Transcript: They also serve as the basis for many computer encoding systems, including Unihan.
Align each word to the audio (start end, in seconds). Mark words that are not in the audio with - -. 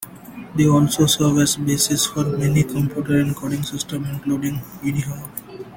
They 0.55 0.65
also 0.67 1.05
serve 1.05 1.37
as 1.37 1.57
the 1.57 1.61
basis 1.61 2.07
for 2.07 2.23
many 2.25 2.63
computer 2.63 3.23
encoding 3.23 3.63
systems, 3.63 4.09
including 4.09 4.55
Unihan. 4.81 5.29